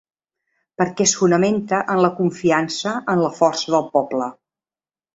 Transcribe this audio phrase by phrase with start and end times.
[0.81, 4.35] Perquè es fonamenta en la confiança en la força del poble.